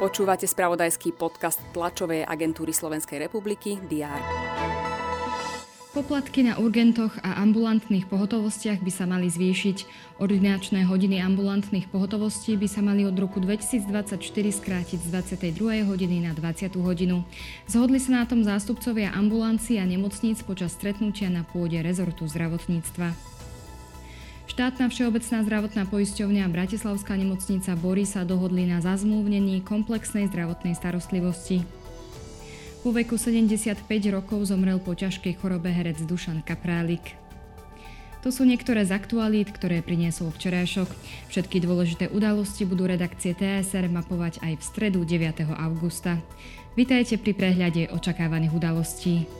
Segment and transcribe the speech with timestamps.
[0.00, 4.20] Počúvate spravodajský podcast tlačovej agentúry Slovenskej republiky DR.
[5.90, 9.76] Poplatky na urgentoch a ambulantných pohotovostiach by sa mali zvýšiť.
[10.22, 14.22] Ordinačné hodiny ambulantných pohotovostí by sa mali od roku 2024
[14.54, 15.08] skrátiť z
[15.50, 15.82] 22.
[15.84, 16.78] hodiny na 20.
[16.78, 17.26] hodinu.
[17.66, 23.39] Zhodli sa na tom zástupcovia ambulancií a nemocníc počas stretnutia na pôde rezortu zdravotníctva.
[24.50, 31.62] Štátna všeobecná zdravotná poisťovňa a Bratislavská nemocnica Bory sa dohodli na zazmluvnení komplexnej zdravotnej starostlivosti.
[32.82, 37.14] Po veku 75 rokov zomrel po ťažkej chorobe herec Dušan Kaprálik.
[38.26, 40.90] To sú niektoré z aktualít, ktoré priniesol včerajšok.
[41.30, 45.46] Všetky dôležité udalosti budú redakcie TSR mapovať aj v stredu 9.
[45.46, 46.18] augusta.
[46.74, 49.30] Vitajte pri prehľade očakávaných udalostí.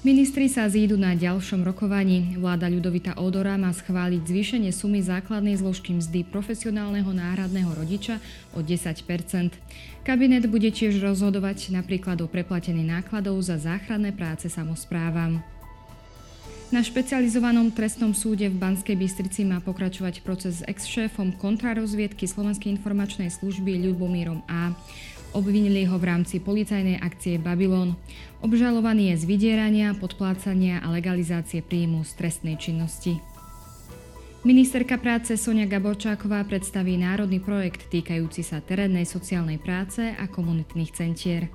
[0.00, 2.32] Ministri sa zídu na ďalšom rokovaní.
[2.40, 8.16] Vláda Ľudovita Odora má schváliť zvýšenie sumy základnej zložky mzdy profesionálneho náhradného rodiča
[8.56, 8.96] o 10%
[10.00, 15.44] Kabinet bude tiež rozhodovať napríklad o preplatení nákladov za záchranné práce samozprávam.
[16.72, 23.28] Na špecializovanom trestnom súde v Banskej Bystrici má pokračovať proces s ex-šéfom kontrarozviedky Slovenskej informačnej
[23.28, 24.72] služby Ľubomírom A.
[25.30, 27.94] Obvinili ho v rámci policajnej akcie Babylon.
[28.42, 33.22] Obžalovaný je z vydierania, podplácania a legalizácie príjmu z trestnej činnosti.
[34.42, 41.46] Ministerka práce Sonia Gaborčáková predstaví národný projekt týkajúci sa terénnej sociálnej práce a komunitných centier.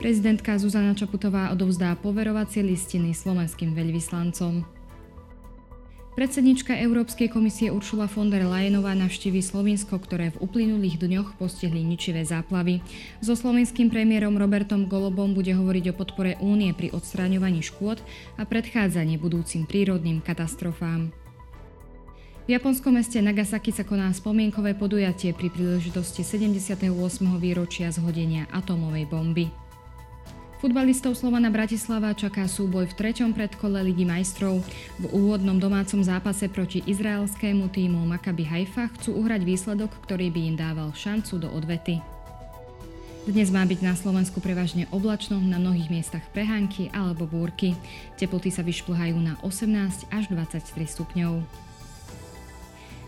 [0.00, 4.79] Prezidentka Zuzana Čaputová odovzdá poverovacie listiny slovenským veľvyslancom.
[6.10, 12.26] Predsednička Európskej komisie Uršula von der Leyenová navštívi Slovinsko, ktoré v uplynulých dňoch postihli ničivé
[12.26, 12.82] záplavy.
[13.22, 18.02] So slovenským premiérom Robertom Golobom bude hovoriť o podpore únie pri odstráňovaní škôd
[18.34, 21.14] a predchádzanie budúcim prírodným katastrofám.
[22.50, 26.90] V japonskom meste Nagasaki sa koná spomienkové podujatie pri príležitosti 78.
[27.38, 29.69] výročia zhodenia atómovej bomby.
[30.60, 34.60] Futbalistov Slovana Bratislava čaká súboj v treťom predkole Ligy majstrov.
[35.00, 40.56] V úvodnom domácom zápase proti izraelskému týmu Maccabi Haifa chcú uhrať výsledok, ktorý by im
[40.60, 42.04] dával šancu do odvety.
[43.24, 47.72] Dnes má byť na Slovensku prevažne oblačno, na mnohých miestach prehánky alebo búrky.
[48.20, 51.40] Teploty sa vyšplhajú na 18 až 23 stupňov.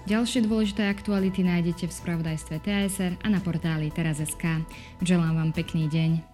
[0.08, 4.64] Ďalšie dôležité aktuality nájdete v spravodajstve TSR a na portáli teraz.sk.
[5.04, 6.31] Želám vám pekný deň.